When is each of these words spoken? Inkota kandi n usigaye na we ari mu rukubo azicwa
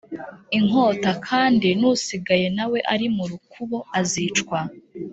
Inkota 0.57 1.11
kandi 1.27 1.67
n 1.79 1.81
usigaye 1.91 2.47
na 2.57 2.65
we 2.71 2.79
ari 2.93 3.07
mu 3.15 3.23
rukubo 3.31 3.77
azicwa 3.99 4.59